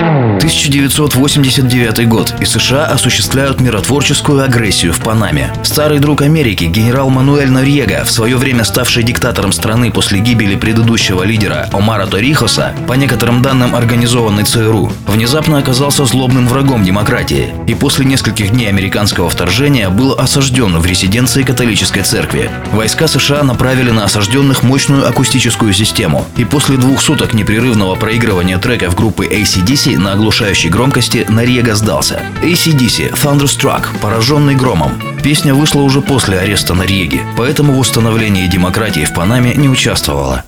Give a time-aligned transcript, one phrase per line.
[0.00, 5.52] 1989 год, и США осуществляют миротворческую агрессию в Панаме.
[5.62, 11.22] Старый друг Америки, генерал Мануэль Норьега, в свое время ставший диктатором страны после гибели предыдущего
[11.22, 18.06] лидера Омара Торихоса, по некоторым данным организованной ЦРУ, внезапно оказался злобным врагом демократии, и после
[18.06, 22.50] нескольких дней американского вторжения был осажден в резиденции католической церкви.
[22.72, 28.96] Войска США направили на осажденных мощную акустическую систему, и после двух суток непрерывного проигрывания треков
[28.96, 32.22] группы ACDC записи на оглушающей громкости Нарьего сдался.
[32.42, 35.00] ACDC Thunderstruck, пораженный громом.
[35.22, 40.44] Песня вышла уже после ареста Нарьеги, поэтому в установлении демократии в Панаме не участвовала.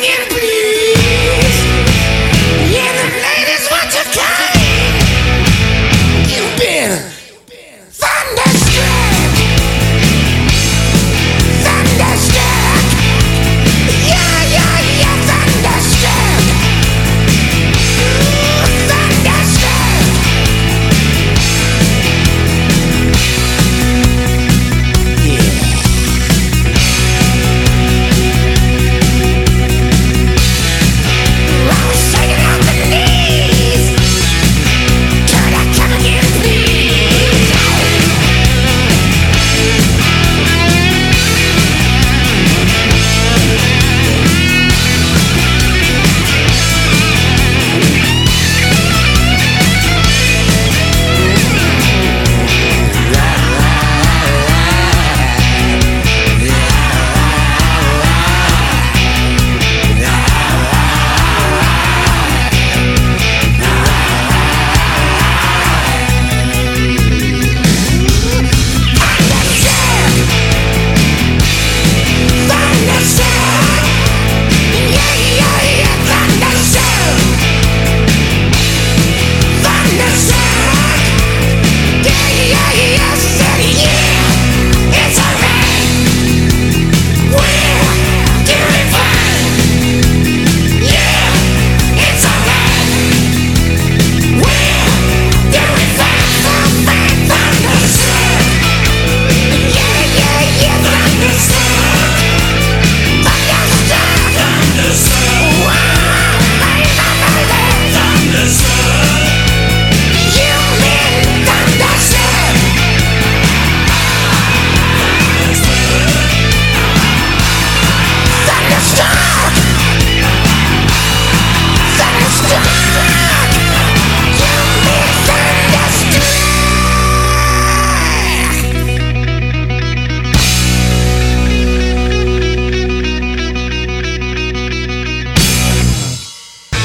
[0.00, 0.39] Get it!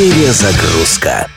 [0.00, 1.28] Перезагрузка.